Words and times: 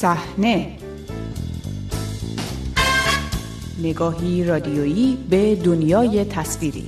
صحنه. 0.00 0.76
نگاهی 3.82 4.44
رادیویی 4.44 5.18
به 5.30 5.54
دنیای 5.54 6.24
تصویری. 6.24 6.84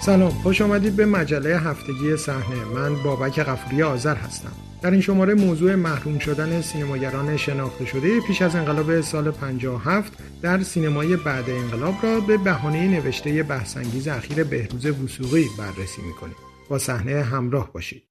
سلام 0.00 0.30
خوش 0.30 0.60
آمدید 0.60 0.96
به 0.96 1.06
مجله 1.06 1.58
هفتگی 1.58 2.16
صحنه. 2.16 2.64
من 2.74 3.02
بابک 3.02 3.40
غفوری 3.40 3.82
آذر 3.82 4.14
هستم. 4.14 4.52
در 4.82 4.90
این 4.90 5.00
شماره 5.00 5.34
موضوع 5.34 5.74
محروم 5.74 6.18
شدن 6.18 6.60
سینماگران 6.60 7.36
شناخته 7.36 7.84
شده 7.84 8.20
پیش 8.20 8.42
از 8.42 8.56
انقلاب 8.56 9.00
سال 9.00 9.30
57 9.30 10.12
در 10.42 10.62
سینمای 10.62 11.16
بعد 11.16 11.50
انقلاب 11.50 11.94
را 12.02 12.20
به 12.20 12.36
بهانه 12.36 12.88
نوشته 12.88 13.42
بحثانگیز 13.42 14.08
اخیر 14.08 14.44
بهروز 14.44 14.86
وسوقی 14.86 15.46
بررسی 15.58 16.02
می‌کنیم. 16.02 16.36
با 16.68 16.78
صحنه 16.78 17.22
همراه 17.22 17.72
باشید. 17.72 18.07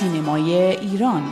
سینمای 0.00 0.52
ایران. 0.54 1.22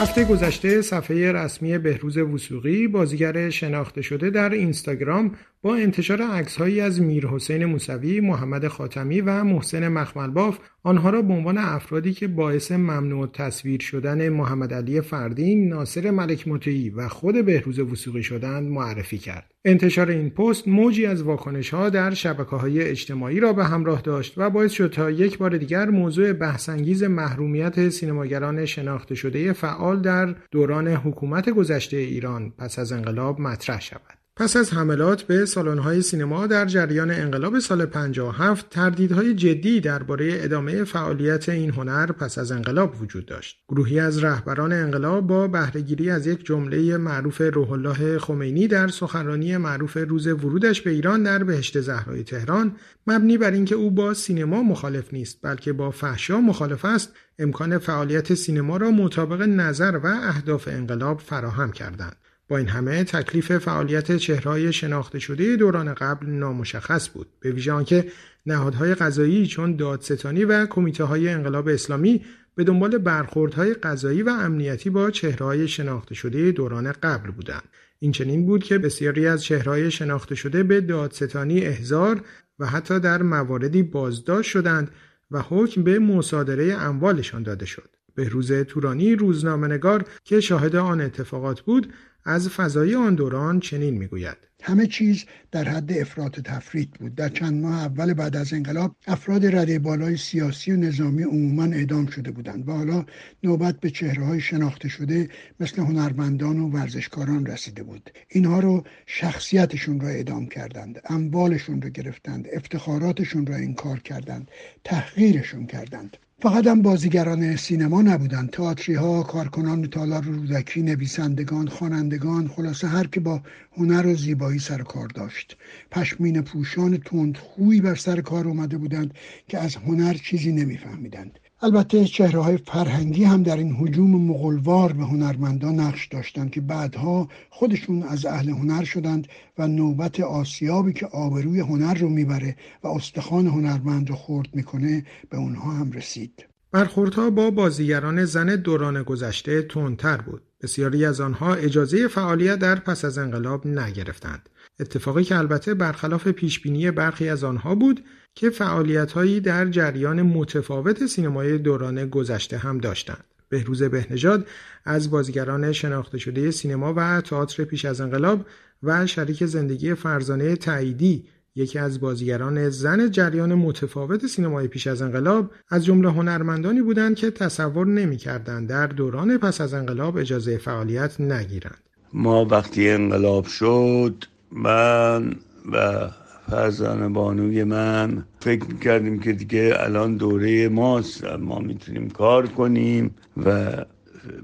هفته 0.00 0.24
گذشته 0.24 0.82
صفحه 0.82 1.32
رسمی 1.32 1.78
بهروز 1.78 2.18
وسوقی 2.18 2.88
بازیگر 2.88 3.50
شناخته 3.50 4.02
شده 4.02 4.30
در 4.30 4.50
اینستاگرام 4.50 5.34
با 5.62 5.74
انتشار 5.74 6.22
عکسهایی 6.22 6.80
از 6.80 7.00
میر 7.00 7.26
حسین 7.26 7.64
موسوی، 7.64 8.20
محمد 8.20 8.68
خاتمی 8.68 9.20
و 9.20 9.44
محسن 9.44 9.88
مخملباف 9.88 10.58
آنها 10.82 11.10
را 11.10 11.22
به 11.22 11.32
عنوان 11.32 11.58
افرادی 11.58 12.12
که 12.12 12.28
باعث 12.28 12.72
ممنوع 12.72 13.26
تصویر 13.26 13.80
شدن 13.80 14.28
محمد 14.28 14.74
علی 14.74 15.00
فردین، 15.00 15.68
ناصر 15.68 16.10
ملک 16.10 16.48
مطیعی 16.48 16.90
و 16.90 17.08
خود 17.08 17.44
بهروز 17.44 17.78
وسوقی 17.78 18.22
شدند 18.22 18.70
معرفی 18.70 19.18
کرد. 19.18 19.50
انتشار 19.64 20.10
این 20.10 20.30
پست 20.30 20.68
موجی 20.68 21.06
از 21.06 21.22
واکنش 21.22 21.70
ها 21.70 21.90
در 21.90 22.14
شبکه 22.14 22.56
های 22.56 22.82
اجتماعی 22.82 23.40
را 23.40 23.52
به 23.52 23.64
همراه 23.64 24.00
داشت 24.00 24.34
و 24.36 24.50
باعث 24.50 24.72
شد 24.72 24.90
تا 24.90 25.10
یک 25.10 25.38
بار 25.38 25.56
دیگر 25.56 25.88
موضوع 25.88 26.32
بحثانگیز 26.32 27.02
محرومیت 27.02 27.88
سینماگران 27.88 28.66
شناخته 28.66 29.14
شده 29.14 29.52
فعال 29.52 30.00
در 30.00 30.34
دوران 30.50 30.88
حکومت 30.88 31.50
گذشته 31.50 31.96
ایران 31.96 32.52
پس 32.58 32.78
از 32.78 32.92
انقلاب 32.92 33.40
مطرح 33.40 33.80
شود. 33.80 34.19
پس 34.36 34.56
از 34.56 34.72
حملات 34.72 35.22
به 35.22 35.44
سالن‌های 35.46 36.02
سینما 36.02 36.46
در 36.46 36.66
جریان 36.66 37.10
انقلاب 37.10 37.58
سال 37.58 37.86
57 37.86 38.70
تردیدهای 38.70 39.34
جدی 39.34 39.80
درباره 39.80 40.30
ادامه 40.32 40.84
فعالیت 40.84 41.48
این 41.48 41.70
هنر 41.70 42.12
پس 42.12 42.38
از 42.38 42.52
انقلاب 42.52 43.02
وجود 43.02 43.26
داشت. 43.26 43.58
گروهی 43.68 44.00
از 44.00 44.24
رهبران 44.24 44.72
انقلاب 44.72 45.26
با 45.26 45.48
بهرهگیری 45.48 46.10
از 46.10 46.26
یک 46.26 46.44
جمله 46.44 46.96
معروف 46.96 47.40
روح 47.40 47.72
الله 47.72 48.18
خمینی 48.18 48.68
در 48.68 48.88
سخنرانی 48.88 49.56
معروف 49.56 49.96
روز 49.96 50.26
ورودش 50.26 50.80
به 50.80 50.90
ایران 50.90 51.22
در 51.22 51.44
بهشت 51.44 51.80
زهرای 51.80 52.24
تهران 52.24 52.76
مبنی 53.06 53.38
بر 53.38 53.50
اینکه 53.50 53.74
او 53.74 53.90
با 53.90 54.14
سینما 54.14 54.62
مخالف 54.62 55.12
نیست 55.12 55.38
بلکه 55.42 55.72
با 55.72 55.90
فحشا 55.90 56.40
مخالف 56.40 56.84
است 56.84 57.12
امکان 57.38 57.78
فعالیت 57.78 58.34
سینما 58.34 58.76
را 58.76 58.90
مطابق 58.90 59.42
نظر 59.42 60.00
و 60.02 60.06
اهداف 60.06 60.68
انقلاب 60.68 61.20
فراهم 61.20 61.72
کردند. 61.72 62.16
با 62.50 62.56
این 62.56 62.68
همه 62.68 63.04
تکلیف 63.04 63.58
فعالیت 63.58 64.16
چهرهای 64.16 64.72
شناخته 64.72 65.18
شده 65.18 65.56
دوران 65.56 65.94
قبل 65.94 66.26
نامشخص 66.26 67.08
بود 67.08 67.26
به 67.40 67.50
ویژه 67.50 67.72
آنکه 67.72 68.06
نهادهای 68.46 68.94
قضایی 68.94 69.46
چون 69.46 69.76
دادستانی 69.76 70.44
و 70.44 70.66
کمیته 70.66 71.04
های 71.04 71.28
انقلاب 71.28 71.68
اسلامی 71.68 72.24
به 72.54 72.64
دنبال 72.64 72.98
برخوردهای 72.98 73.74
قضایی 73.74 74.22
و 74.22 74.28
امنیتی 74.28 74.90
با 74.90 75.10
چهرهای 75.10 75.68
شناخته 75.68 76.14
شده 76.14 76.52
دوران 76.52 76.92
قبل 76.92 77.30
بودند. 77.30 77.68
این 77.98 78.12
چنین 78.12 78.46
بود 78.46 78.64
که 78.64 78.78
بسیاری 78.78 79.26
از 79.26 79.42
چهرهای 79.42 79.90
شناخته 79.90 80.34
شده 80.34 80.62
به 80.62 80.80
دادستانی 80.80 81.60
احضار 81.60 82.20
و 82.58 82.66
حتی 82.66 83.00
در 83.00 83.22
مواردی 83.22 83.82
بازداشت 83.82 84.50
شدند 84.50 84.90
و 85.30 85.42
حکم 85.48 85.82
به 85.82 85.98
مصادره 85.98 86.74
اموالشان 86.74 87.42
داده 87.42 87.66
شد. 87.66 87.90
به 88.14 88.28
روز 88.28 88.52
تورانی 88.52 89.14
روزنامهنگار 89.14 90.04
که 90.24 90.40
شاهد 90.40 90.76
آن 90.76 91.00
اتفاقات 91.00 91.60
بود 91.60 91.92
از 92.24 92.48
فضای 92.48 92.94
آن 92.94 93.14
دوران 93.14 93.60
چنین 93.60 93.98
می‌گوید. 93.98 94.36
همه 94.62 94.86
چیز 94.86 95.24
در 95.52 95.68
حد 95.68 95.92
افراط 95.92 96.40
تفرید 96.40 96.90
بود. 96.90 97.14
در 97.14 97.28
چند 97.28 97.62
ماه 97.62 97.82
اول 97.82 98.14
بعد 98.14 98.36
از 98.36 98.52
انقلاب 98.52 98.96
افراد 99.06 99.46
رده 99.46 99.78
بالای 99.78 100.16
سیاسی 100.16 100.72
و 100.72 100.76
نظامی 100.76 101.22
عموما 101.22 101.64
اعدام 101.64 102.06
شده 102.06 102.30
بودند 102.30 102.68
و 102.68 102.72
حالا 102.72 103.06
نوبت 103.42 103.80
به 103.80 103.90
چهره 103.90 104.24
های 104.24 104.40
شناخته 104.40 104.88
شده 104.88 105.28
مثل 105.60 105.82
هنرمندان 105.82 106.60
و 106.60 106.70
ورزشکاران 106.70 107.46
رسیده 107.46 107.82
بود. 107.82 108.10
اینها 108.28 108.60
رو 108.60 108.84
شخصیتشون 109.06 110.00
را 110.00 110.08
اعدام 110.08 110.46
کردند 110.46 111.00
اموالشون 111.04 111.82
را 111.82 111.88
گرفتند 111.88 112.48
افتخاراتشون 112.52 113.46
را 113.46 113.54
انکار 113.54 113.98
کردند 113.98 114.50
تحقیرشون 114.84 115.66
کردند. 115.66 116.16
فقط 116.42 116.66
هم 116.66 116.82
بازیگران 116.82 117.56
سینما 117.56 118.02
نبودند 118.02 118.50
تئاتری 118.50 118.94
ها 118.94 119.22
کارکنان 119.22 119.86
تالار 119.86 120.22
رودکی 120.22 120.82
نویسندگان 120.82 121.68
خوانندگان 121.68 122.48
خلاصه 122.48 122.88
هر 122.88 123.06
که 123.06 123.20
با 123.20 123.42
هنر 123.76 124.06
و 124.06 124.14
زیبایی 124.14 124.58
سر 124.58 124.82
کار 124.82 125.08
داشت. 125.08 125.56
پشمین 125.90 126.42
پوشان 126.42 126.96
تندخویی 126.96 127.80
بر 127.80 127.94
سر 127.94 128.20
کار 128.20 128.48
اومده 128.48 128.76
بودند 128.78 129.14
که 129.48 129.58
از 129.58 129.76
هنر 129.76 130.14
چیزی 130.14 130.52
نمیفهمیدند. 130.52 131.38
البته 131.62 132.04
چهره 132.04 132.40
های 132.40 132.56
فرهنگی 132.56 133.24
هم 133.24 133.42
در 133.42 133.56
این 133.56 133.76
حجوم 133.76 134.10
مغلوار 134.10 134.92
به 134.92 135.04
هنرمندان 135.04 135.80
نقش 135.80 136.06
داشتند 136.06 136.50
که 136.50 136.60
بعدها 136.60 137.28
خودشون 137.50 138.02
از 138.02 138.26
اهل 138.26 138.48
هنر 138.48 138.84
شدند 138.84 139.28
و 139.58 139.68
نوبت 139.68 140.20
آسیابی 140.20 140.92
که 140.92 141.06
آبروی 141.06 141.60
هنر 141.60 141.94
رو 141.94 142.08
می‌بره 142.08 142.56
و 142.82 142.88
استخوان 142.88 143.46
هنرمند 143.46 144.10
رو 144.10 144.16
خورد 144.16 144.48
می‌کنه 144.54 145.06
به 145.30 145.36
اونها 145.36 145.72
هم 145.72 145.92
رسید. 145.92 146.44
برخوردها 146.72 147.30
با 147.30 147.50
بازیگران 147.50 148.24
زن 148.24 148.56
دوران 148.56 149.02
گذشته 149.02 149.62
تندتر 149.62 150.16
بود. 150.16 150.42
بسیاری 150.62 151.04
از 151.04 151.20
آنها 151.20 151.54
اجازه 151.54 152.08
فعالیت 152.08 152.58
در 152.58 152.74
پس 152.74 153.04
از 153.04 153.18
انقلاب 153.18 153.66
نگرفتند. 153.66 154.48
اتفاقی 154.80 155.24
که 155.24 155.38
البته 155.38 155.74
برخلاف 155.74 156.28
پیشبینی 156.28 156.90
برخی 156.90 157.28
از 157.28 157.44
آنها 157.44 157.74
بود 157.74 158.04
که 158.34 158.50
فعالیتهایی 158.50 159.40
در 159.40 159.66
جریان 159.66 160.22
متفاوت 160.22 161.06
سینمای 161.06 161.58
دوران 161.58 162.06
گذشته 162.08 162.58
هم 162.58 162.78
داشتند. 162.78 163.24
بهروز 163.48 163.82
بهنژاد 163.82 164.46
از 164.84 165.10
بازیگران 165.10 165.72
شناخته 165.72 166.18
شده 166.18 166.50
سینما 166.50 166.94
و 166.96 167.20
تئاتر 167.20 167.64
پیش 167.64 167.84
از 167.84 168.00
انقلاب 168.00 168.46
و 168.82 169.06
شریک 169.06 169.44
زندگی 169.44 169.94
فرزانه 169.94 170.56
تعییدی 170.56 171.24
یکی 171.54 171.78
از 171.78 172.00
بازیگران 172.00 172.70
زن 172.70 173.10
جریان 173.10 173.54
متفاوت 173.54 174.26
سینمای 174.26 174.68
پیش 174.68 174.86
از 174.86 175.02
انقلاب 175.02 175.50
از 175.68 175.84
جمله 175.84 176.10
هنرمندانی 176.10 176.82
بودند 176.82 177.16
که 177.16 177.30
تصور 177.30 177.86
نمی‌کردند 177.86 178.68
در 178.68 178.86
دوران 178.86 179.38
پس 179.38 179.60
از 179.60 179.74
انقلاب 179.74 180.16
اجازه 180.16 180.58
فعالیت 180.58 181.20
نگیرند 181.20 181.80
ما 182.12 182.44
وقتی 182.44 182.90
انقلاب 182.90 183.46
شد 183.46 184.24
من 184.52 185.34
و 185.72 186.08
فرزان 186.50 187.12
بانوی 187.12 187.64
من 187.64 188.24
فکر 188.40 188.64
می‌کردیم 188.64 189.18
که 189.18 189.32
دیگه 189.32 189.74
الان 189.76 190.16
دوره 190.16 190.68
ماست 190.68 191.24
ما 191.24 191.58
می‌تونیم 191.58 192.10
کار 192.10 192.46
کنیم 192.46 193.14
و 193.44 193.76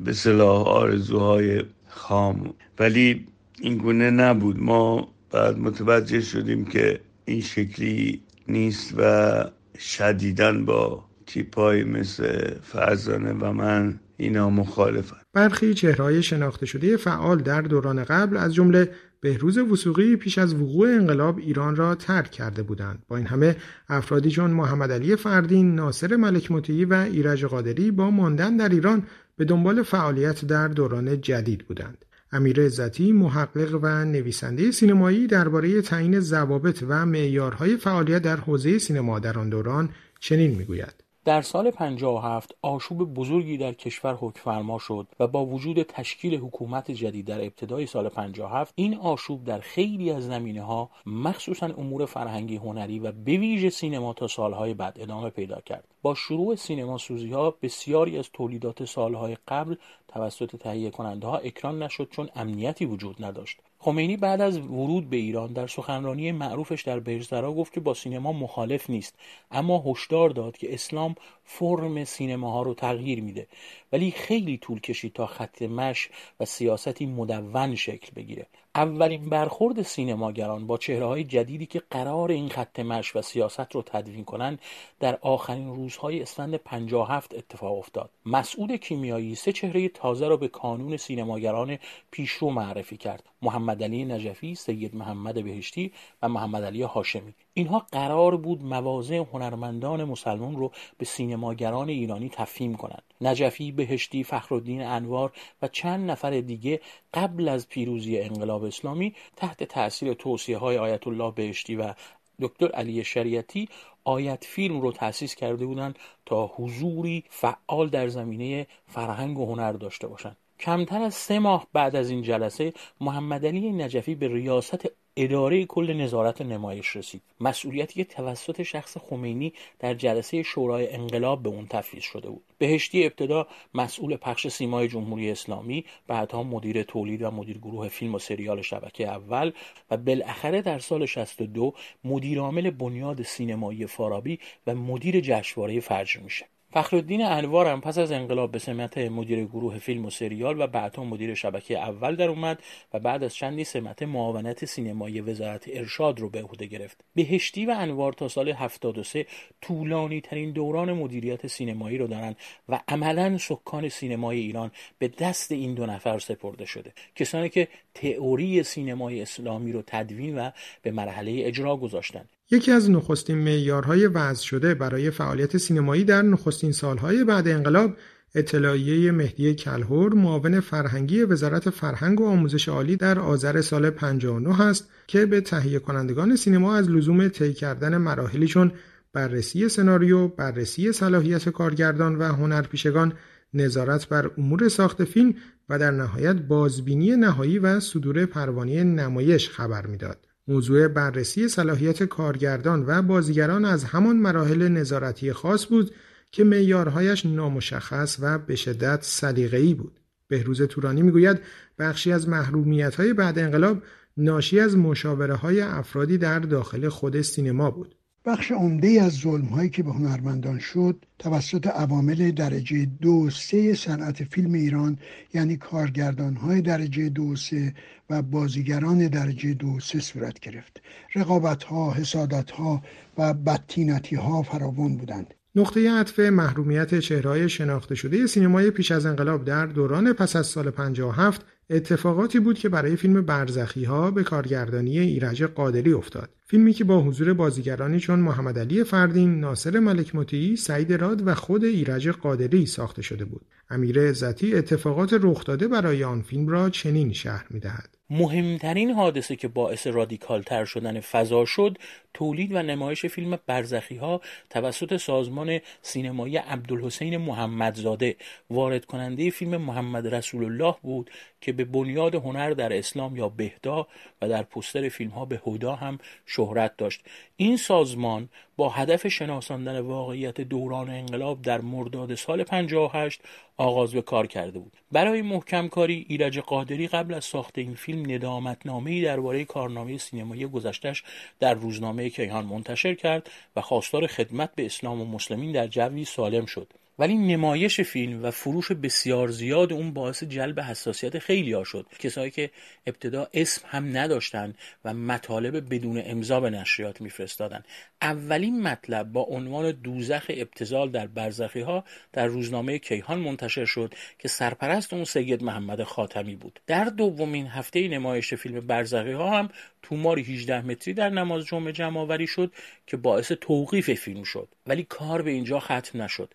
به 0.05 0.13
صلاح 0.13 0.67
آرزوهای 0.67 1.63
خام. 1.89 2.55
ولی 2.79 3.27
این 3.61 3.77
گونه 3.79 4.11
نبود. 4.11 4.63
ما 4.63 5.09
بعد 5.31 5.59
متوجه 5.59 6.21
شدیم 6.21 6.65
که 6.65 7.01
این 7.25 7.41
شکلی 7.41 8.23
نیست 8.49 8.95
و 8.99 9.45
شدیدن 9.79 10.65
با 10.65 11.05
تیپای 11.27 11.85
مثل 11.85 12.55
فرزانه 12.63 13.33
و 13.33 13.53
من 13.53 14.01
اینا 14.17 14.51
مخالفن. 14.51 15.17
برخی 15.33 15.75
چهرهای 15.75 16.23
شناخته 16.23 16.67
شده 16.67 16.97
فعال 16.97 17.39
در 17.39 17.61
دوران 17.61 18.05
قبل 18.05 18.37
از 18.37 18.55
جمله 18.55 18.91
بهروز 19.21 19.59
وسوقی 19.59 20.17
پیش 20.17 20.39
از 20.39 20.55
وقوع 20.55 20.89
انقلاب 20.89 21.39
ایران 21.39 21.77
را 21.77 21.95
ترک 21.95 22.31
کرده 22.31 22.63
بودند. 22.63 23.03
با 23.09 23.17
این 23.17 23.27
همه 23.27 23.57
افرادی 23.89 24.31
چون 24.31 24.51
محمد 24.51 24.93
علی 24.93 25.17
فردین 25.17 25.75
ناصر 25.75 26.17
ملک 26.17 26.51
مطیعی 26.51 26.85
و 26.85 26.95
ایرج 26.95 27.45
قادری 27.45 27.91
با 27.91 28.11
ماندن 28.11 28.57
در 28.57 28.69
ایران 28.69 29.03
به 29.37 29.45
دنبال 29.45 29.83
فعالیت 29.83 30.45
در 30.45 30.69
دوران 30.69 31.21
جدید 31.21 31.67
بودند. 31.67 32.05
امیر 32.33 32.63
عزتی 32.63 33.13
محقق 33.13 33.79
و 33.83 34.05
نویسنده 34.05 34.71
سینمایی 34.71 35.27
درباره 35.27 35.83
تعیین 35.83 36.21
ضوابط 36.21 36.85
و 36.89 37.07
معیارهای 37.07 37.77
فعالیت 37.77 38.23
در 38.23 38.37
حوزه 38.37 38.79
سینما 38.79 39.19
در 39.19 39.39
آن 39.39 39.49
دوران 39.49 39.91
چنین 40.21 40.55
می‌گوید. 40.55 41.06
در 41.27 41.43
سال 41.43 41.71
57 41.71 42.55
آشوب 42.63 43.15
بزرگی 43.15 43.57
در 43.57 43.73
کشور 43.73 44.15
حکفرما 44.21 44.79
شد 44.79 45.07
و 45.21 45.27
با 45.27 45.47
وجود 45.47 45.83
تشکیل 45.83 46.35
حکومت 46.35 46.91
جدید 46.91 47.27
در 47.27 47.41
ابتدای 47.41 47.87
سال 47.87 48.09
57 48.09 48.73
این 48.77 48.97
آشوب 48.97 49.45
در 49.45 49.59
خیلی 49.59 50.11
از 50.11 50.27
زمینه 50.27 50.63
ها 50.63 50.91
مخصوصا 51.07 51.67
امور 51.67 52.07
فرهنگی 52.07 52.57
هنری 52.57 52.99
و 52.99 53.13
به 53.13 53.37
ویژه 53.37 53.71
سینما 53.71 54.13
تا 54.13 54.29
سالهای 54.29 54.75
بعد 54.75 54.97
ادامه 55.01 55.31
پیدا 55.31 55.61
کرد. 55.61 55.85
با 56.03 56.15
شروع 56.15 56.55
سینما 56.55 56.99
سوزی 56.99 57.31
ها 57.31 57.55
بسیاری 57.63 58.19
از 58.19 58.31
تولیدات 58.33 58.85
سالهای 58.85 59.37
قبل 59.49 59.77
توسط 60.09 60.57
تهیه 60.57 60.91
کننده 60.91 61.27
ها 61.27 61.37
اکران 61.37 61.83
نشد 61.83 62.09
چون 62.11 62.29
امنیتی 62.35 62.87
وجود 62.87 63.25
نداشت. 63.25 63.61
خمینی 63.79 64.17
بعد 64.17 64.41
از 64.41 64.59
ورود 64.59 65.11
به 65.11 65.17
ایران 65.17 65.53
در 65.53 65.67
سخنرانی 65.67 66.33
معروفش 66.33 66.83
در 66.83 67.01
بهشترا 67.01 67.53
گفت 67.53 67.73
که 67.73 67.81
با 67.81 67.95
سینما 67.95 68.33
مخالف 68.33 68.91
نیست 68.91 69.15
اما 69.51 69.85
هشدار 69.87 70.31
داد 70.31 70.57
که 70.57 70.75
اسلام 70.75 71.15
فرم 71.45 72.05
سینماها 72.05 72.63
رو 72.63 72.75
تغییر 72.75 73.23
میده. 73.23 73.47
ولی 73.93 74.11
خیلی 74.11 74.59
طول 74.59 74.81
کشید 74.81 75.13
تا 75.13 75.27
خط 75.27 75.63
مش 75.63 76.09
و 76.41 76.45
سیاستی 76.45 77.07
مدون 77.07 77.75
شکل 77.75 78.11
بگیره. 78.17 78.47
اولین 78.75 79.29
برخورد 79.29 79.83
سینماگران 79.83 80.67
با 80.67 80.79
چهره 80.79 81.07
های 81.07 81.25
جدیدی 81.25 81.67
که 81.67 81.83
قرار 81.91 82.31
این 82.31 82.49
خط 82.49 82.81
مش 82.81 83.17
و 83.17 83.23
سیاست 83.23 83.75
رو 83.75 83.83
تدوین 83.83 84.25
کنند 84.25 84.61
در 85.01 85.19
آخرین 85.21 85.75
روزهای 85.75 86.23
اسفند 86.23 86.55
57 86.55 87.35
اتفاق 87.35 87.79
افتاد. 87.79 88.11
مسعود 88.27 88.73
کیمیایی 88.73 89.35
سه 89.35 89.53
چهره 89.53 89.89
تازه 89.89 90.29
را 90.29 90.37
به 90.37 90.49
کانون 90.49 90.97
سینماگران 90.97 91.79
پیشرو 92.11 92.51
معرفی 92.51 92.97
کرد. 92.97 93.23
محمد 93.43 93.76
علی 93.83 94.05
نجفی 94.05 94.55
سید 94.55 94.97
محمد 94.97 95.45
بهشتی 95.45 95.93
و 96.23 96.29
محمد 96.29 96.65
علی 96.65 96.83
هاشمی. 96.83 97.35
اینها 97.55 97.87
قرار 97.93 98.37
بود 98.37 98.63
مواضع 98.63 99.25
هنرمندان 99.33 100.05
مسلمان 100.05 100.57
رو 100.57 100.73
به 100.99 101.05
سینماگران 101.05 101.89
ایرانی 101.89 102.29
تفهیم 102.29 102.75
کنند. 102.75 103.03
نجفی 103.21 103.73
بهشتی 103.73 104.25
فخرالدین 104.25 104.83
انوار 104.83 105.33
و 105.63 105.69
چند 105.69 106.11
نفر 106.11 106.41
دیگه 106.41 106.81
قبل 107.15 107.49
از 107.49 107.69
پیروزی 107.69 108.19
انقلاب 108.21 108.65
اسلامی 108.65 109.15
تحت 109.37 109.65
تاثیر 109.65 110.15
توصیه 110.15 110.59
های 110.59 110.79
آیت 110.79 111.07
الله 111.07 111.31
بهشتی 111.31 111.77
و 111.77 111.95
دکتر 112.41 112.69
علی 112.69 113.05
شریعتی 113.05 113.69
آیت 114.05 114.45
فیلم 114.45 114.81
رو 114.81 114.93
تأسیس 114.93 115.35
کرده 115.35 115.67
بودند 115.67 115.99
تا 116.27 116.47
حضوری 116.47 117.25
فعال 117.29 117.89
در 117.89 118.09
زمینه 118.09 118.67
فرهنگ 118.87 119.39
و 119.39 119.47
هنر 119.47 119.73
داشته 119.73 120.07
باشند. 120.07 120.37
کمتر 120.61 121.03
از 121.03 121.15
سه 121.15 121.39
ماه 121.39 121.67
بعد 121.73 121.97
از 121.97 122.11
این 122.11 122.23
جلسه 122.23 122.73
محمد 123.01 123.47
علی 123.47 123.73
نجفی 123.73 124.15
به 124.15 124.29
ریاست 124.29 124.87
اداره 125.17 125.65
کل 125.65 125.93
نظارت 125.93 126.43
نمایش 126.43 126.97
رسید. 126.97 127.23
مسئولیتی 127.41 127.95
که 127.95 128.05
توسط 128.05 128.63
شخص 128.63 128.97
خمینی 128.97 129.53
در 129.79 129.95
جلسه 129.95 130.43
شورای 130.43 130.93
انقلاب 130.93 131.43
به 131.43 131.49
اون 131.49 131.67
تفویض 131.67 132.03
شده 132.03 132.31
بود. 132.31 132.45
بهشتی 132.59 133.05
ابتدا 133.05 133.47
مسئول 133.75 134.17
پخش 134.17 134.49
سیمای 134.49 134.89
جمهوری 134.89 135.31
اسلامی 135.31 135.85
بعدها 136.07 136.43
مدیر 136.43 136.83
تولید 136.83 137.23
و 137.23 137.31
مدیر 137.31 137.59
گروه 137.59 137.89
فیلم 137.89 138.15
و 138.15 138.19
سریال 138.19 138.63
شبکه 138.63 139.09
اول 139.09 139.53
و 139.91 139.97
بالاخره 139.97 140.63
در 140.63 140.79
سال 140.79 141.07
62 141.07 141.75
مدیرعامل 142.05 142.71
بنیاد 142.71 143.23
سینمایی 143.23 143.87
فارابی 143.87 144.39
و 144.67 144.75
مدیر 144.75 145.21
جشنواره 145.21 145.81
فرج 145.81 146.19
میشه. 146.19 146.47
فخرالدین 146.77 147.25
انوار 147.25 147.67
هم 147.67 147.81
پس 147.81 147.99
از 147.99 148.13
انقلاب 148.13 148.53
به 148.53 148.59
سمت 148.59 148.99
مدیر 148.99 149.45
گروه 149.45 149.79
فیلم 149.79 150.05
و 150.05 150.11
سریال 150.11 150.61
و 150.61 150.67
بعدها 150.67 151.05
مدیر 151.05 151.35
شبکه 151.35 151.79
اول 151.79 152.17
در 152.17 152.29
اومد 152.29 152.59
و 152.95 152.99
بعد 152.99 153.25
از 153.25 153.35
چندی 153.35 153.65
سمت 153.65 154.03
معاونت 154.03 154.65
سینمایی 154.65 155.21
وزارت 155.21 155.65
ارشاد 155.73 156.21
رو 156.21 156.31
به 156.31 156.43
عهده 156.43 156.67
گرفت. 156.67 157.05
بهشتی 157.15 157.67
و 157.67 157.75
انوار 157.79 158.13
تا 158.13 158.29
سال 158.29 158.49
73 158.49 159.27
طولانی 159.61 160.21
ترین 160.21 160.53
دوران 160.53 160.93
مدیریت 160.93 161.47
سینمایی 161.47 161.99
رو 161.99 162.07
دارن 162.07 162.37
و 162.69 162.81
عملا 162.89 163.39
سکان 163.39 163.89
سینمای 163.89 164.41
ایران 164.41 164.71
به 164.99 165.09
دست 165.09 165.53
این 165.53 165.75
دو 165.75 165.87
نفر 165.87 166.19
سپرده 166.19 166.65
شده. 166.65 166.93
کسانی 167.15 167.49
که 167.49 167.69
تئوری 167.95 168.63
سینمای 168.63 169.23
اسلامی 169.23 169.73
رو 169.73 169.83
تدوین 169.87 170.39
و 170.39 170.51
به 170.83 170.91
مرحله 170.91 171.43
اجرا 171.45 171.77
گذاشتن. 171.77 172.25
یکی 172.51 172.73
از 172.73 172.91
نخستین 172.91 173.39
معیارهای 173.39 174.07
وضع 174.07 174.43
شده 174.43 174.75
برای 174.75 175.11
فعالیت 175.11 175.57
سینمایی 175.57 176.05
در 176.05 176.23
نخستین 176.23 176.73
سالهای 176.73 177.25
بعد 177.25 177.49
انقلاب 177.49 177.97
اطلاعیه 178.35 179.13
مهدی 179.13 179.55
کلهور 179.55 180.15
معاون 180.15 180.61
فرهنگی 180.61 181.23
وزارت 181.23 181.71
فرهنگ 181.71 182.21
و 182.21 182.27
آموزش 182.27 182.69
عالی 182.69 182.97
در 182.97 183.19
آذر 183.19 183.61
سال 183.61 183.91
59 183.91 184.61
است 184.61 184.89
که 185.07 185.27
به 185.27 185.41
تهیه 185.41 185.79
کنندگان 185.79 186.37
سینما 186.37 186.77
از 186.77 186.91
لزوم 186.91 187.29
طی 187.29 187.53
کردن 187.53 187.97
مراحلی 187.97 188.47
چون 188.47 188.73
بررسی 189.13 189.69
سناریو، 189.69 190.29
بررسی 190.29 190.93
صلاحیت 190.93 191.49
کارگردان 191.49 192.17
و 192.17 192.25
هنرپیشگان، 192.25 193.13
نظارت 193.55 194.09
بر 194.09 194.31
امور 194.39 194.69
ساخت 194.69 195.05
فیلم 195.05 195.35
و 195.69 195.79
در 195.79 195.91
نهایت 195.91 196.37
بازبینی 196.37 197.17
نهایی 197.17 197.59
و 197.59 197.81
صدور 197.81 198.27
پروانه 198.27 198.85
نمایش 198.85 199.51
خبر 199.51 199.87
می‌داد. 199.87 200.36
موضوع 200.49 200.89
بررسی 200.89 201.49
صلاحیت 201.49 202.03
کارگردان 202.03 202.85
و 202.87 203.03
بازیگران 203.03 203.65
از 203.65 203.85
همان 203.85 204.17
مراحل 204.17 204.69
نظارتی 204.69 205.33
خاص 205.33 205.67
بود 205.67 205.91
که 206.33 206.45
معیارهایش 206.45 207.27
نامشخص 207.27 208.17
و 208.21 208.39
به 208.39 208.57
شدت 208.57 208.99
سلیقه‌ای 209.03 209.75
بود. 209.75 210.01
بهروز 210.29 210.63
تورانی 210.63 211.03
می‌گوید 211.03 211.41
بخشی 211.79 212.13
از 212.13 212.29
محرومیت‌های 212.29 213.13
بعد 213.13 213.39
انقلاب 213.39 213.83
ناشی 214.17 214.61
از 214.61 214.77
مشاوره 214.77 215.35
های 215.35 215.61
افرادی 215.61 216.19
در 216.19 216.39
داخل 216.39 216.89
خود 216.89 217.21
سینما 217.21 217.71
بود. 217.71 217.95
بخش 218.27 218.53
عمده 218.53 219.03
از 219.03 219.13
ظلم 219.13 219.45
هایی 219.45 219.71
که 219.71 219.83
به 219.83 219.93
هنرمندان 219.93 220.59
شد 220.59 221.05
توسط 221.19 221.67
عوامل 221.67 222.31
درجه 222.31 222.87
دو 223.01 223.31
سه 223.31 223.75
صنعت 223.75 224.25
فیلم 224.25 224.53
ایران 224.53 224.99
یعنی 225.35 225.57
کارگردان 225.57 226.37
های 226.37 226.61
درجه 226.61 227.09
دو 227.09 227.37
سه 227.37 227.75
و 228.11 228.23
بازیگران 228.23 229.09
درجه 229.09 229.55
دو 229.55 229.81
سه 229.81 230.01
صورت 230.01 230.41
گرفت. 230.41 230.81
رقابت 231.15 231.63
ها 231.63 231.93
حسادت 231.93 232.51
ها 232.51 232.83
و 233.19 233.35
بدتینتی 233.35 234.17
ها 234.17 234.43
فراوان 234.43 234.97
بودند. 234.97 235.35
نقطه 235.55 235.91
عطف 235.91 236.19
محرومیت 236.19 236.99
چهرهای 236.99 237.49
شناخته 237.49 237.95
شده 237.95 238.27
سینمای 238.27 238.71
پیش 238.71 238.93
از 238.93 239.07
انقلاب 239.07 239.45
در 239.45 239.67
دوران 239.67 240.13
پس 240.13 240.37
از 240.37 240.47
سال 240.47 240.71
57 240.71 241.45
اتفاقاتی 241.71 242.41
بود 242.41 242.59
که 242.59 242.69
برای 242.69 242.97
فیلم 242.97 243.23
برزخی 243.23 243.85
ها 243.85 244.11
به 244.11 244.23
کارگردانی 244.23 244.99
ایرج 244.99 245.43
قادری 245.43 245.93
افتاد. 245.93 246.31
فیلمی 246.47 246.73
که 246.73 246.85
با 246.85 247.03
حضور 247.03 247.33
بازیگرانی 247.33 248.01
چون 248.01 248.19
محمد 248.19 248.59
علی 248.59 248.85
فردین، 248.85 249.41
ناصر 249.41 249.79
ملک 249.79 250.15
مطیعی، 250.15 250.57
سعید 250.57 250.93
راد 250.93 251.27
و 251.27 251.35
خود 251.35 251.65
ایرج 251.65 252.09
قادری 252.09 252.67
ساخته 252.67 253.03
شده 253.03 253.25
بود. 253.25 253.47
امیر 253.71 254.01
عزتی 254.01 254.55
اتفاقات 254.55 255.19
رخ 255.21 255.45
داده 255.45 255.69
برای 255.69 256.05
آن 256.05 256.23
فیلم 256.23 256.49
را 256.49 256.71
چنین 256.71 257.13
شهر 257.13 257.47
می‌دهد. 257.51 257.96
مهمترین 258.11 258.91
حادثه 258.91 259.37
که 259.37 259.49
باعث 259.49 259.87
رادیکال 259.87 260.43
تر 260.43 260.65
شدن 260.65 261.01
فضا 261.01 261.45
شد 261.45 261.79
تولید 262.15 262.53
و 262.53 262.63
نمایش 262.63 263.07
فیلم 263.07 263.39
برزخی 263.47 263.97
ها 263.97 264.21
توسط 264.51 264.97
سازمان 264.97 265.61
سینمایی 265.83 266.37
عبدالحسین 266.37 267.17
محمدزاده. 267.17 268.17
وارد 268.51 268.85
کننده 268.85 269.31
فیلم 269.31 269.57
محمد 269.57 270.15
رسول 270.15 270.45
الله 270.45 270.75
بود 270.83 271.11
که 271.41 271.53
به 271.53 271.65
بنیاد 271.65 272.15
هنر 272.15 272.51
در 272.51 272.79
اسلام 272.79 273.17
یا 273.17 273.29
بهدا 273.29 273.87
و 274.23 274.29
در 274.29 274.43
پستر 274.43 274.89
فیلم 274.89 275.11
ها 275.11 275.25
به 275.25 275.41
هدا 275.47 275.75
هم 275.75 275.99
شهرت 276.27 276.77
داشت. 276.77 277.01
این 277.37 277.57
سازمان 277.57 278.29
با 278.57 278.69
هدف 278.69 279.09
شناساندن 279.09 279.81
واقعیت 279.81 280.41
دوران 280.41 280.91
انقلاب 280.91 281.43
در 281.43 281.61
مرداد 281.61 282.15
سال 282.15 282.45
58 282.45 283.21
آغاز 283.57 283.93
به 283.93 284.03
کار 284.03 284.27
کرده 284.27 284.59
بود. 284.59 284.73
برای 284.93 285.23
محکم 285.23 285.69
کاری 285.69 286.07
ایرج 286.09 286.39
قادری 286.39 286.89
قبل 286.89 287.15
از 287.15 287.25
ساخت 287.25 287.59
این 287.59 287.75
فیلم 287.75 288.11
ندامتنامه‌ای 288.11 289.03
درباره 289.03 289.45
کارنامه 289.45 289.99
سینمایی 289.99 290.47
گذشتش 290.47 291.05
در 291.41 291.55
روزنامه 291.55 292.11
کیهان 292.11 292.45
منتشر 292.45 292.95
کرد 292.95 293.31
و 293.57 293.61
خواستار 293.61 294.07
خدمت 294.07 294.51
به 294.55 294.67
اسلام 294.67 295.01
و 295.01 295.05
مسلمین 295.05 295.53
در 295.53 295.67
جوی 295.67 296.05
سالم 296.05 296.47
شد. 296.47 296.69
ولی 296.99 297.15
نمایش 297.15 297.81
فیلم 297.81 298.25
و 298.25 298.31
فروش 298.31 298.73
بسیار 298.73 299.29
زیاد 299.29 299.73
اون 299.73 299.93
باعث 299.93 300.25
جلب 300.25 300.61
حساسیت 300.61 301.19
خیلی 301.19 301.53
ها 301.53 301.65
شد. 301.65 301.87
کسایی 301.99 302.31
که 302.31 302.51
ابتدا 302.87 303.29
اسم 303.35 303.63
هم 303.69 303.97
نداشتن 303.97 304.55
و 304.85 304.95
مطالب 304.95 305.75
بدون 305.75 306.03
امضا 306.05 306.41
به 306.41 306.51
نشریات 306.51 307.01
میفرستادن. 307.01 307.63
اولین 308.03 308.63
مطلب 308.63 309.13
با 309.13 309.21
عنوان 309.21 309.71
دوزخ 309.71 310.27
ابتزال 310.29 310.91
در 310.91 311.07
برزخی 311.07 311.61
ها 311.61 311.85
در 312.13 312.27
روزنامه 312.27 312.79
کیهان 312.79 313.19
منتشر 313.19 313.65
شد 313.65 313.95
که 314.19 314.29
سرپرست 314.29 314.93
اون 314.93 315.05
سید 315.05 315.43
محمد 315.43 315.83
خاتمی 315.83 316.37
بود. 316.37 316.61
در 316.67 316.85
دومین 316.85 317.47
هفته 317.47 317.89
نمایش 317.89 318.35
فیلم 318.35 318.67
برزخی 318.67 319.13
ها 319.13 319.39
هم 319.39 319.49
توماری 319.83 320.23
18 320.23 320.67
متری 320.67 320.95
در 320.95 321.09
نماز 321.09 321.45
جمعه 321.45 321.73
جمع 321.73 322.27
شد 322.27 322.53
که 322.87 322.97
باعث 322.97 323.33
توقیف 323.33 323.91
فیلم 323.91 324.23
شد. 324.23 324.49
ولی 324.67 324.83
کار 324.83 325.23
به 325.23 325.31
اینجا 325.31 325.61
ختم 325.61 326.03
نشد. 326.03 326.35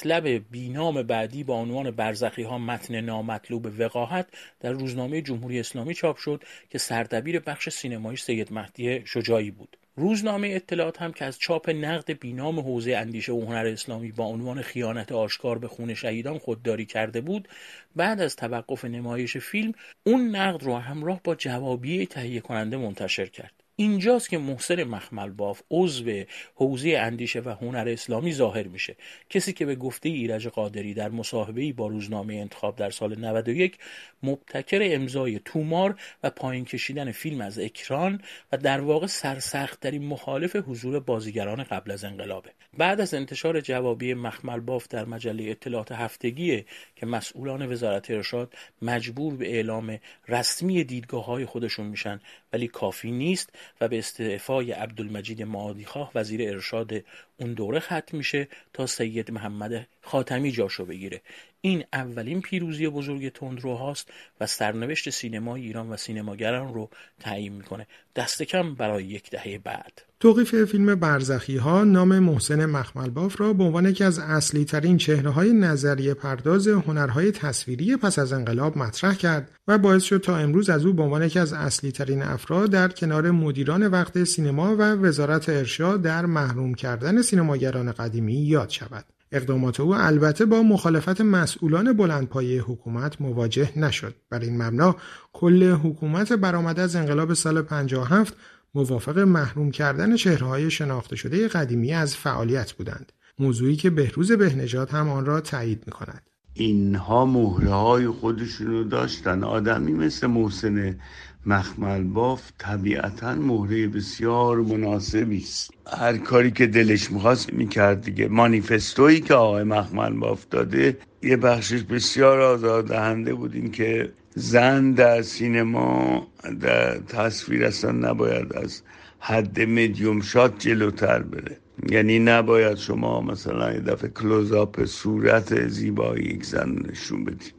مطلب 0.00 0.50
بینام 0.50 1.02
بعدی 1.02 1.44
با 1.44 1.54
عنوان 1.54 1.90
برزخی 1.90 2.42
ها 2.42 2.58
متن 2.58 3.00
نامطلوب 3.00 3.66
وقاحت 3.78 4.26
در 4.60 4.72
روزنامه 4.72 5.22
جمهوری 5.22 5.60
اسلامی 5.60 5.94
چاپ 5.94 6.16
شد 6.16 6.44
که 6.70 6.78
سردبیر 6.78 7.40
بخش 7.40 7.68
سینمایی 7.68 8.16
سید 8.16 8.52
مهدی 8.52 9.02
شجاعی 9.06 9.50
بود. 9.50 9.76
روزنامه 9.96 10.48
اطلاعات 10.48 11.02
هم 11.02 11.12
که 11.12 11.24
از 11.24 11.38
چاپ 11.38 11.70
نقد 11.70 12.18
بینام 12.18 12.60
حوزه 12.60 12.96
اندیشه 12.96 13.32
و 13.32 13.40
هنر 13.40 13.66
اسلامی 13.66 14.12
با 14.12 14.24
عنوان 14.24 14.62
خیانت 14.62 15.12
آشکار 15.12 15.58
به 15.58 15.68
خون 15.68 15.94
شهیدان 15.94 16.38
خودداری 16.38 16.86
کرده 16.86 17.20
بود 17.20 17.48
بعد 17.96 18.20
از 18.20 18.36
توقف 18.36 18.84
نمایش 18.84 19.36
فیلم 19.36 19.72
اون 20.04 20.36
نقد 20.36 20.62
رو 20.62 20.76
همراه 20.76 21.20
با 21.24 21.34
جوابیه 21.34 22.06
تهیه 22.06 22.40
کننده 22.40 22.76
منتشر 22.76 23.26
کرد. 23.26 23.52
اینجاست 23.80 24.30
که 24.30 24.38
محسن 24.38 24.84
مخمل 24.84 25.30
باف 25.30 25.62
عضو 25.70 26.22
حوزه 26.54 26.98
اندیشه 27.00 27.40
و 27.40 27.48
هنر 27.48 27.88
اسلامی 27.88 28.32
ظاهر 28.32 28.68
میشه. 28.68 28.96
کسی 29.30 29.52
که 29.52 29.66
به 29.66 29.74
گفته 29.74 30.08
ایرج 30.08 30.48
قادری 30.48 30.94
در 30.94 31.08
مصاحبه 31.08 31.72
با 31.72 31.86
روزنامه 31.86 32.34
انتخاب 32.34 32.76
در 32.76 32.90
سال 32.90 33.18
91 33.18 33.78
مبتکر 34.22 34.78
امضای 34.82 35.40
تومار 35.44 36.00
و 36.22 36.30
پایین 36.30 36.64
کشیدن 36.64 37.12
فیلم 37.12 37.40
از 37.40 37.58
اکران 37.58 38.22
و 38.52 38.56
در 38.56 38.80
واقع 38.80 39.06
سرسختترین 39.06 40.06
مخالف 40.06 40.56
حضور 40.56 41.00
بازیگران 41.00 41.62
قبل 41.62 41.90
از 41.90 42.04
انقلابه. 42.04 42.50
بعد 42.78 43.00
از 43.00 43.14
انتشار 43.14 43.60
جوابی 43.60 44.14
مخمل 44.14 44.60
باف 44.60 44.88
در 44.88 45.04
مجله 45.04 45.50
اطلاعات 45.50 45.92
هفتگی 45.92 46.64
که 46.96 47.06
مسئولان 47.06 47.72
وزارت 47.72 48.10
ارشاد 48.10 48.54
مجبور 48.82 49.36
به 49.36 49.54
اعلام 49.54 49.98
رسمی 50.28 50.84
دیدگاه 50.84 51.24
های 51.24 51.44
خودشون 51.44 51.86
میشن 51.86 52.20
ولی 52.52 52.68
کافی 52.68 53.10
نیست. 53.10 53.50
و 53.80 53.88
به 53.88 53.98
استعفای 53.98 54.72
عبدالمجید 54.72 55.42
معادیخواه 55.42 56.12
وزیر 56.14 56.50
ارشاد 56.50 56.92
اون 57.36 57.54
دوره 57.54 57.80
ختم 57.80 58.16
میشه 58.16 58.48
تا 58.72 58.86
سید 58.86 59.30
محمد 59.30 59.86
خاتمی 60.02 60.52
جاشو 60.52 60.84
بگیره. 60.84 61.20
این 61.60 61.84
اولین 61.92 62.40
پیروزی 62.40 62.88
بزرگ 62.88 63.32
تندروهاست 63.32 64.08
و 64.40 64.46
سرنوشت 64.46 65.10
سینمای 65.10 65.62
ایران 65.62 65.90
و 65.90 65.96
سینماگران 65.96 66.74
رو 66.74 66.90
تعیین 67.20 67.52
می‌کنه 67.52 67.86
دست 68.16 68.42
کم 68.42 68.74
برای 68.74 69.04
یک 69.04 69.30
دهه 69.30 69.58
بعد 69.58 70.02
توقیف 70.20 70.64
فیلم 70.64 70.94
برزخی 70.94 71.56
ها 71.56 71.84
نام 71.84 72.18
محسن 72.18 72.66
مخملباف 72.66 73.40
را 73.40 73.52
به 73.52 73.64
عنوان 73.64 73.86
یکی 73.86 74.04
از 74.04 74.18
اصلی 74.18 74.64
ترین 74.64 74.96
چهره 74.96 75.30
های 75.30 75.52
نظریه 75.52 76.14
پرداز 76.14 76.68
هنرهای 76.68 77.32
تصویری 77.32 77.96
پس 77.96 78.18
از 78.18 78.32
انقلاب 78.32 78.78
مطرح 78.78 79.14
کرد 79.14 79.50
و 79.68 79.78
باعث 79.78 80.02
شد 80.02 80.18
تا 80.18 80.36
امروز 80.36 80.70
از 80.70 80.86
او 80.86 80.92
به 80.92 81.02
عنوان 81.02 81.22
یکی 81.22 81.38
از 81.38 81.52
اصلی 81.52 81.92
ترین 81.92 82.22
افراد 82.22 82.70
در 82.70 82.88
کنار 82.88 83.30
مدیران 83.30 83.86
وقت 83.86 84.24
سینما 84.24 84.76
و 84.76 84.82
وزارت 84.82 85.48
ارشاد 85.48 86.02
در 86.02 86.26
محروم 86.26 86.74
کردن 86.74 87.22
سینماگران 87.22 87.92
قدیمی 87.92 88.34
یاد 88.34 88.70
شود. 88.70 89.04
اقدامات 89.32 89.80
او 89.80 89.94
البته 89.94 90.44
با 90.44 90.62
مخالفت 90.62 91.20
مسئولان 91.20 91.92
بلندپایه 91.92 92.62
حکومت 92.62 93.20
مواجه 93.20 93.78
نشد. 93.78 94.14
بر 94.30 94.38
این 94.38 94.62
مبنا 94.62 94.96
کل 95.32 95.72
حکومت 95.72 96.32
برآمده 96.32 96.82
از 96.82 96.96
انقلاب 96.96 97.34
سال 97.34 97.62
57 97.62 98.36
موافق 98.74 99.18
محروم 99.18 99.70
کردن 99.70 100.16
چهرههای 100.16 100.70
شناخته 100.70 101.16
شده 101.16 101.48
قدیمی 101.48 101.92
از 101.92 102.16
فعالیت 102.16 102.72
بودند. 102.72 103.12
موضوعی 103.38 103.76
که 103.76 103.90
بهروز 103.90 104.32
بهنژاد 104.32 104.90
هم 104.90 105.08
آن 105.08 105.26
را 105.26 105.40
تایید 105.40 105.82
می 105.86 105.92
کند. 105.92 106.22
اینها 106.54 107.26
مهره 107.26 107.70
های 107.70 108.08
خودشونو 108.08 108.84
داشتن. 108.84 109.44
آدمی 109.44 109.92
مثل 109.92 110.26
محسن 110.26 110.98
مخمل 111.46 112.02
باف 112.02 112.50
طبیعتا 112.58 113.34
مهره 113.34 113.86
بسیار 113.86 114.56
مناسبی 114.56 115.38
است. 115.38 115.70
هر 115.98 116.16
کاری 116.16 116.50
که 116.50 116.66
دلش 116.66 117.10
می‌خواست 117.10 117.52
می‌کرد 117.52 118.00
دیگه. 118.02 118.28
مانیفستویی 118.28 119.20
که 119.20 119.34
آقای 119.34 119.64
مخمل 119.64 120.12
باف 120.12 120.46
داده 120.50 120.98
یه 121.22 121.36
بخشش 121.36 121.82
بسیار 121.82 122.40
آزاردهنده 122.40 123.34
بود. 123.34 123.54
این 123.54 123.70
که 123.70 124.12
زن 124.34 124.92
در 124.92 125.22
سینما 125.22 126.26
در 126.60 126.98
تصویر 126.98 127.64
اصلا 127.64 127.92
نباید 127.92 128.52
از 128.52 128.82
حد 129.18 129.60
مدیوم 129.60 130.20
شات 130.20 130.58
جلوتر 130.58 131.22
بره. 131.22 131.56
یعنی 131.88 132.18
نباید 132.18 132.76
شما 132.76 133.20
مثلا 133.20 133.72
یه 133.72 133.80
دفعه 133.80 134.10
کلوزاپ 134.10 134.84
صورت 134.84 135.68
زیبایی 135.68 136.24
یک 136.24 136.44
زن 136.44 136.76
نشون 136.90 137.24
بدید. 137.24 137.54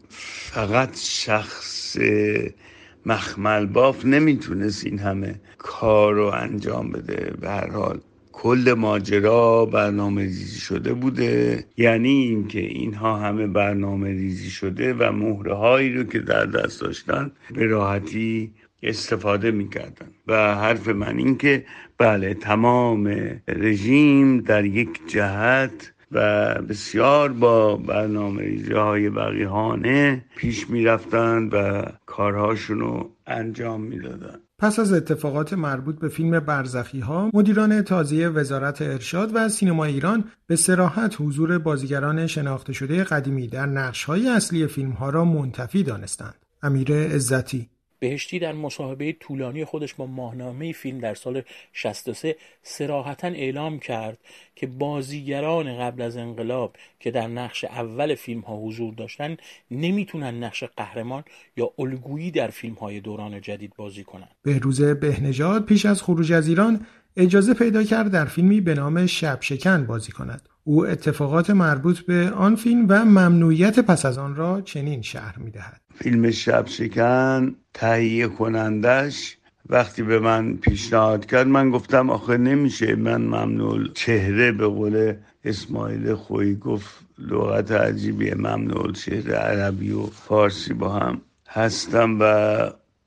فقط 0.54 0.98
شخص 0.98 1.98
مخمل 3.06 3.66
باف 3.66 4.06
نمی‌تونست 4.06 4.86
این 4.86 5.00
همه 5.00 5.36
کار 5.58 6.14
رو 6.14 6.26
انجام 6.26 6.92
بده. 6.92 7.34
به 7.42 7.50
هر 7.50 7.70
حال 7.70 8.00
کل 8.32 8.76
ماجرا 8.78 9.66
برنامه 9.66 10.22
ریزی 10.22 10.60
شده 10.60 10.94
بوده. 10.94 11.66
یعنی 11.78 12.10
اینکه 12.10 12.60
اینها 12.60 13.18
همه 13.18 13.48
برنامه 13.48 14.10
ریزی 14.10 14.50
شده 14.50 14.94
و 14.94 15.12
مهره 15.12 15.54
هایی 15.54 15.94
رو 15.94 16.04
که 16.04 16.20
در 16.20 16.46
دست 16.46 16.82
داشتن 16.82 17.32
به 17.54 17.66
راحتی 17.66 18.52
استفاده 18.84 19.52
می‌کردن. 19.52 20.08
و 20.28 20.56
حرف 20.56 20.88
من 20.88 21.18
این 21.18 21.38
که 21.38 21.66
بله 22.02 22.34
تمام 22.34 23.08
رژیم 23.48 24.40
در 24.40 24.66
یک 24.66 24.90
جهت 25.08 25.94
و 26.12 26.56
بسیار 26.70 27.32
با 27.32 27.76
برنامه 27.76 28.42
ریزی 28.42 28.74
های 28.74 29.10
بقیهانه 29.10 30.26
پیش 30.36 30.70
می‌رفتند 30.70 31.54
و 31.54 31.84
کارهاشون 32.06 32.80
رو 32.80 33.10
انجام 33.28 33.82
می‌دادن 33.82 34.40
پس 34.60 34.80
از 34.80 34.94
اتفاقات 34.94 35.54
مربوط 35.54 36.00
به 36.00 36.10
فیلم 36.10 36.40
برزخی 36.40 37.00
ها 37.00 37.30
مدیران 37.34 37.82
تازی 37.82 38.26
وزارت 38.26 38.82
ارشاد 38.82 39.32
و 39.34 39.50
سینما 39.50 39.86
ایران 39.86 40.24
به 40.48 40.56
سراحت 40.56 41.16
حضور 41.20 41.58
بازیگران 41.58 42.28
شناخته 42.28 42.74
شده 42.74 43.04
قدیمی 43.04 43.48
در 43.48 43.66
نقش 43.66 44.04
های 44.04 44.30
اصلی 44.30 44.68
فیلم 44.68 44.92
ها 44.92 45.10
را 45.10 45.26
منتفی 45.26 45.84
دانستند. 45.84 46.36
امیر 46.64 46.94
عزتی 46.94 47.70
بهشتی 48.02 48.40
در 48.40 48.54
مصاحبه 48.54 49.14
طولانی 49.14 49.66
خودش 49.66 49.94
با 49.94 50.06
ماهنامه 50.06 50.72
فیلم 50.72 51.00
در 51.00 51.14
سال 51.14 51.42
63 51.74 52.36
سراحتا 52.64 53.28
اعلام 53.28 53.80
کرد 53.80 54.18
که 54.56 54.68
بازیگران 54.68 55.78
قبل 55.78 56.02
از 56.02 56.18
انقلاب 56.18 56.76
که 57.00 57.12
در 57.12 57.28
نقش 57.28 57.64
اول 57.64 58.16
فیلم 58.16 58.42
ها 58.42 58.58
حضور 58.58 58.94
داشتن 58.94 59.38
نمی‌تونن 59.72 60.44
نقش 60.44 60.64
قهرمان 60.64 61.24
یا 61.58 61.72
الگویی 61.80 62.32
در 62.32 62.48
فیلم 62.48 62.76
های 62.76 63.00
دوران 63.00 63.42
جدید 63.42 63.74
بازی 63.78 64.04
کنن. 64.04 64.30
بهروز 64.44 64.82
بهنژاد 64.82 65.66
پیش 65.66 65.86
از 65.86 66.02
خروج 66.02 66.32
از 66.32 66.48
ایران 66.48 66.86
اجازه 67.18 67.54
پیدا 67.54 67.84
کرد 67.84 68.12
در 68.12 68.26
فیلمی 68.26 68.62
به 68.62 68.74
نام 68.74 69.06
شب 69.06 69.38
شکن 69.42 69.86
بازی 69.86 70.12
کند. 70.12 70.51
او 70.64 70.88
اتفاقات 70.88 71.50
مربوط 71.50 72.00
به 72.00 72.30
آن 72.30 72.56
فیلم 72.56 72.86
و 72.90 73.06
ممنوعیت 73.06 73.80
پس 73.80 74.06
از 74.06 74.18
آن 74.18 74.36
را 74.36 74.62
چنین 74.62 75.02
شهر 75.02 75.40
می‌دهد. 75.40 75.82
فیلم 75.96 76.32
شب 76.32 76.68
شکن 76.68 77.56
تهیه 77.74 78.28
کنندش 78.28 79.38
وقتی 79.70 80.04
به 80.04 80.20
من 80.20 80.58
پیشنهاد 80.58 81.26
کرد 81.26 81.48
من 81.48 81.70
گفتم 81.70 82.10
آخه 82.10 82.38
نمیشه. 82.38 82.96
من 82.96 83.22
ممنوع 83.22 83.88
چهره 83.94 84.52
به 84.52 84.68
قول 84.68 85.14
اسماعیل 85.46 86.14
خویی 86.14 86.56
گفت 86.56 87.00
لغت 87.20 87.72
عجیبیه. 87.72 88.36
ممنوع 88.36 88.92
چهره 88.92 89.34
عربی 89.34 89.92
و 89.92 90.06
فارسی 90.06 90.74
با 90.74 90.90
هم 90.90 91.22
هستم 91.48 92.18
و 92.20 92.24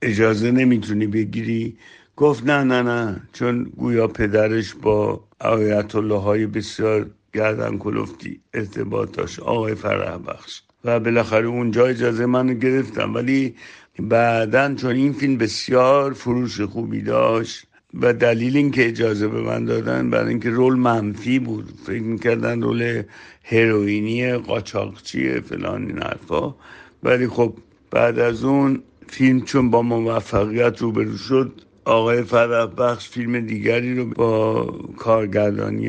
اجازه 0.03 0.51
نمی‌تونی 0.51 1.07
بگیری. 1.07 1.77
گفت 2.17 2.47
نه 2.47 2.65
نه 2.65 2.83
نه 2.83 3.21
چون 3.33 3.65
گویا 3.65 4.09
پدرش 4.09 4.75
با 4.75 5.25
آیت 5.41 5.95
الله 5.95 6.21
های 6.21 6.47
بسیار 6.47 7.11
گردن 7.35 7.79
کلفتی 7.79 8.41
ارتباط 8.55 9.13
داشت. 9.13 9.41
آقای 9.41 9.75
فرح 9.75 10.19
بخش. 10.19 10.63
و 10.85 11.01
بالاخره 11.01 11.47
اونجا 11.47 11.87
اجازه 11.87 12.27
منو 12.27 12.55
گرفتم. 12.55 13.15
ولی 13.15 13.55
بعدا 13.99 14.75
چون 14.75 14.91
این 14.91 15.13
فیلم 15.13 15.39
بسیار 15.39 16.13
فروش 16.13 16.61
خوبی 16.61 17.03
داشت 17.03 17.67
و 18.01 18.13
دلیل 18.13 18.57
اینکه 18.57 18.89
اجازه 18.89 19.29
به 19.29 19.41
من 19.43 19.65
دادن 19.65 20.11
برای 20.11 20.29
اینکه 20.29 20.51
رول 20.51 20.75
منفی 20.75 21.39
بود. 21.39 21.73
فکر 21.87 22.03
می‌کردن 22.03 22.63
رول 22.63 23.03
هروئینی 23.45 24.33
قاچاقچی 24.33 25.41
فلان 25.41 25.87
این 25.87 25.99
حرفا. 26.03 26.55
ولی 27.03 27.29
خب 27.29 27.55
بعد 27.91 28.19
از 28.19 28.45
اون 28.45 28.83
فیلم 29.09 29.41
چون 29.41 29.71
با 29.71 29.83
موفقیت 29.83 30.83
روبرو 30.83 31.17
شد 31.17 31.53
آقای 31.85 32.23
فرح 32.23 32.67
بخش 32.67 33.09
فیلم 33.09 33.41
دیگری 33.41 33.95
رو 33.95 34.05
با 34.05 34.65
کارگردانی 34.97 35.89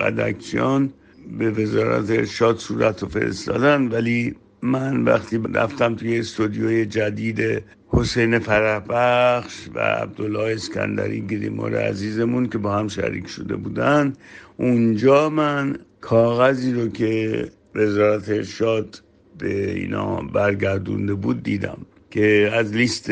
قدکچیان 0.00 0.92
به 1.38 1.50
وزارت 1.50 2.10
ارشاد 2.10 2.58
صورت 2.58 3.02
رو 3.02 3.08
فرستادن 3.08 3.88
ولی 3.88 4.34
من 4.62 5.04
وقتی 5.04 5.40
رفتم 5.54 5.94
توی 5.94 6.18
استودیوی 6.18 6.86
جدید 6.86 7.62
حسین 7.88 8.38
فرحبخش 8.38 9.68
و 9.74 9.78
عبدالله 9.80 10.54
اسکندری 10.54 11.26
گریمور 11.26 11.76
عزیزمون 11.76 12.46
که 12.48 12.58
با 12.58 12.72
هم 12.78 12.88
شریک 12.88 13.28
شده 13.28 13.56
بودن 13.56 14.12
اونجا 14.56 15.28
من 15.28 15.78
کاغذی 16.00 16.72
رو 16.72 16.88
که 16.88 17.44
وزارت 17.74 18.28
ارشاد 18.28 19.02
به 19.38 19.70
اینا 19.70 20.16
برگردونده 20.16 21.14
بود 21.14 21.42
دیدم. 21.42 21.78
که 22.16 22.50
از 22.52 22.72
لیست 22.72 23.10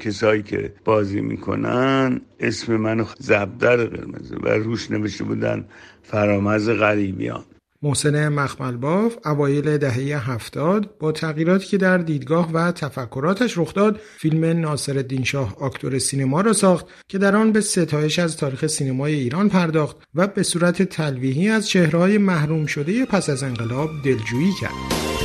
کسایی 0.00 0.42
که 0.42 0.72
بازی 0.84 1.20
می‌کنن 1.20 2.20
اسم 2.40 2.76
منو 2.76 3.04
زبدر 3.18 3.76
قرمزه 3.76 4.36
و 4.36 4.48
روش 4.48 4.90
نوشته 4.90 5.24
بودن 5.24 5.64
فرامز 6.02 6.68
غریبیان. 6.68 7.44
محسن 7.82 8.28
مخملباف 8.28 9.16
اوایل 9.24 9.78
دهه 9.78 10.30
هفتاد 10.30 10.98
با 10.98 11.12
تغییراتی 11.12 11.66
که 11.66 11.76
در 11.76 11.98
دیدگاه 11.98 12.52
و 12.52 12.72
تفکراتش 12.72 13.58
رخ 13.58 13.74
داد 13.74 14.00
فیلم 14.18 14.44
ناصر 14.44 15.04
شاه 15.24 15.56
آکتور 15.60 15.98
سینما 15.98 16.40
را 16.40 16.52
ساخت 16.52 16.86
که 17.08 17.18
در 17.18 17.36
آن 17.36 17.52
به 17.52 17.60
ستایش 17.60 18.18
از 18.18 18.36
تاریخ 18.36 18.66
سینمای 18.66 19.14
ایران 19.14 19.48
پرداخت 19.48 19.96
و 20.14 20.26
به 20.26 20.42
صورت 20.42 20.82
تلویحی 20.82 21.48
از 21.48 21.68
چهرههای 21.68 22.18
محروم 22.18 22.66
شده 22.66 23.04
پس 23.04 23.30
از 23.30 23.42
انقلاب 23.42 23.90
دلجویی 24.04 24.52
کرد. 24.60 25.15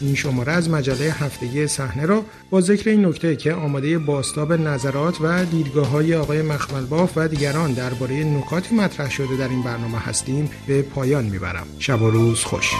این 0.00 0.14
شماره 0.14 0.52
از 0.52 0.70
مجله 0.70 1.04
هفتگی 1.04 1.66
صحنه 1.66 2.06
را 2.06 2.24
با 2.50 2.60
ذکر 2.60 2.90
این 2.90 3.06
نکته 3.06 3.36
که 3.36 3.52
آماده 3.52 3.98
باستاب 3.98 4.52
نظرات 4.52 5.20
و 5.20 5.44
دیدگاه 5.44 5.86
های 5.88 6.14
آقای 6.14 6.42
مخملباف 6.42 7.12
و 7.16 7.28
دیگران 7.28 7.72
درباره 7.72 8.24
نکاتی 8.24 8.74
مطرح 8.74 9.10
شده 9.10 9.36
در 9.36 9.48
این 9.48 9.62
برنامه 9.62 9.98
هستیم 9.98 10.50
به 10.66 10.82
پایان 10.82 11.24
می‌برم. 11.24 11.66
شب 11.78 12.02
و 12.02 12.10
روز 12.10 12.44
خوش. 12.44 12.72